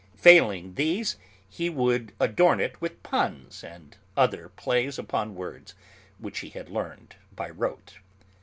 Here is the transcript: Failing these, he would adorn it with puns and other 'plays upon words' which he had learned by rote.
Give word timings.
Failing 0.15 0.73
these, 0.73 1.17
he 1.47 1.69
would 1.69 2.11
adorn 2.19 2.59
it 2.59 2.81
with 2.81 3.03
puns 3.03 3.63
and 3.63 3.97
other 4.17 4.49
'plays 4.49 4.97
upon 4.97 5.35
words' 5.35 5.75
which 6.17 6.39
he 6.39 6.49
had 6.49 6.69
learned 6.71 7.17
by 7.35 7.51
rote. 7.51 7.99